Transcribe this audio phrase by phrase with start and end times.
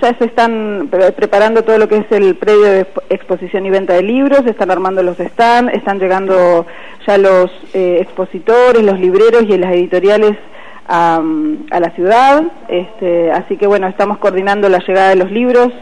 [0.00, 4.02] ya se están preparando todo lo que es el predio de exposición y venta de
[4.02, 6.66] libros, están armando los stands, están llegando
[7.06, 10.36] ya los eh, expositores, los libreros y las editoriales
[10.86, 11.20] a,
[11.70, 15.72] la ciudad, este, así que bueno, estamos coordinando la llegada de los libros.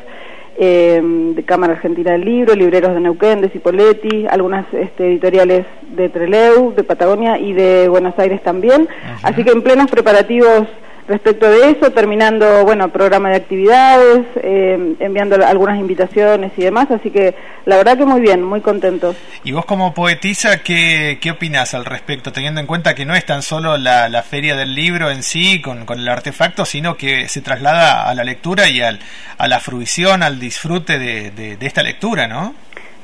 [0.59, 6.09] Eh, de Cámara Argentina del Libro, libreros de Neuquén, de Cipoletti, algunas este, editoriales de
[6.09, 8.89] Treleu, de Patagonia y de Buenos Aires también.
[9.23, 10.67] Así que en plenos preparativos
[11.09, 17.11] respecto de eso, terminando, bueno, programa de actividades, eh, enviando algunas invitaciones y demás, así
[17.11, 17.35] que
[17.65, 19.15] la verdad que muy bien, muy contento.
[19.45, 23.25] ¿Y vos como poetisa qué, qué opinás al respecto, teniendo en cuenta que no es
[23.25, 27.29] tan solo la, la feria del libro en sí, con, con, el artefacto, sino que
[27.29, 28.99] se traslada a la lectura y al,
[29.39, 32.55] a la fruición, al disfrute de, de, de esta lectura, ¿no?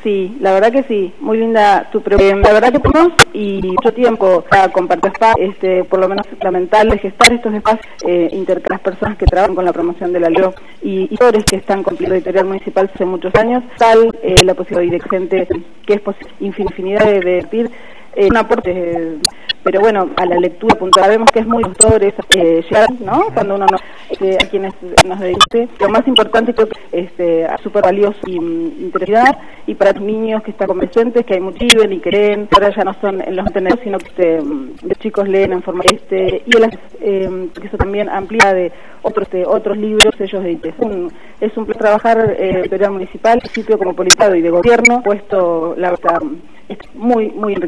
[0.02, 2.48] Sí, la verdad que sí, muy linda tu pregunta.
[2.48, 6.98] La verdad que tenemos y mucho tiempo para compartir espacios, este, por lo menos fundamental
[6.98, 10.42] gestar estos espacios eh, entre las personas que trabajan con la promoción de la ley
[10.83, 14.92] y editores que están con la editorial municipal hace muchos años, tal eh, la posibilidad
[14.92, 15.48] de gente
[15.86, 17.70] que es posible infinidad de, decir
[18.17, 19.19] eh, un aporte
[19.62, 23.27] pero bueno, a la lectura puntual sabemos que es muy autores eh, llegar, ¿no?
[23.33, 23.78] Cuando uno no,
[24.23, 24.73] este, a quienes
[25.05, 29.92] nos dedique, lo más importante creo que este, súper valioso y mm, interesante y para
[29.92, 33.37] los niños que están convencientes, que hay muchos y creen, ahora ya no son en
[33.37, 36.51] los tener, sino que este, mm, los chicos leen en forma este y
[37.01, 41.57] eh, que eso también amplía de otros de otros libros ellos de es un es
[41.57, 46.20] un trabajar eh, municipal, sitio como policiado y de gobierno, puesto la verdad
[46.95, 47.55] muy muy